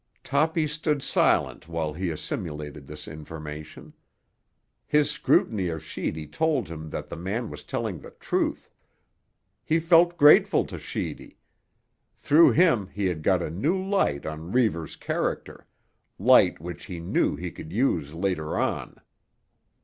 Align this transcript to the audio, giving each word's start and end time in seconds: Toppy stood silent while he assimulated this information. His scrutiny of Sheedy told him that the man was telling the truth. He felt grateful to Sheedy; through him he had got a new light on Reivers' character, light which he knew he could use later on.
Toppy 0.23 0.65
stood 0.65 1.03
silent 1.03 1.67
while 1.67 1.93
he 1.93 2.09
assimulated 2.09 2.87
this 2.87 3.07
information. 3.07 3.93
His 4.87 5.11
scrutiny 5.11 5.67
of 5.67 5.83
Sheedy 5.83 6.25
told 6.25 6.69
him 6.69 6.89
that 6.89 7.07
the 7.09 7.15
man 7.15 7.51
was 7.51 7.63
telling 7.63 7.99
the 7.99 8.09
truth. 8.09 8.71
He 9.63 9.79
felt 9.79 10.17
grateful 10.17 10.65
to 10.65 10.79
Sheedy; 10.79 11.37
through 12.15 12.53
him 12.53 12.87
he 12.87 13.05
had 13.05 13.21
got 13.21 13.43
a 13.43 13.51
new 13.51 13.79
light 13.79 14.25
on 14.25 14.51
Reivers' 14.51 14.95
character, 14.95 15.67
light 16.17 16.59
which 16.59 16.85
he 16.85 16.99
knew 16.99 17.35
he 17.35 17.51
could 17.51 17.71
use 17.71 18.15
later 18.15 18.57
on. 18.57 18.95